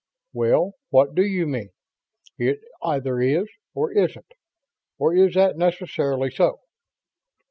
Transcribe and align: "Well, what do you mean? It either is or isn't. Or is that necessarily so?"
"Well, 0.33 0.73
what 0.89 1.13
do 1.13 1.23
you 1.23 1.45
mean? 1.45 1.69
It 2.39 2.59
either 2.81 3.21
is 3.21 3.47
or 3.75 3.91
isn't. 3.93 4.31
Or 4.97 5.13
is 5.13 5.35
that 5.35 5.59
necessarily 5.59 6.31
so?" 6.31 6.61